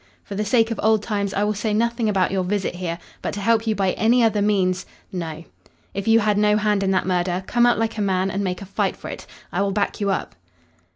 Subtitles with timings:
[0.23, 3.35] For the sake of old times I will say nothing about your visit here, but
[3.35, 5.43] to help you by any other means no.
[5.93, 8.63] If you had no hand in that murder, come out like a man and make
[8.63, 9.27] a fight for it.
[9.51, 10.33] I will back you up."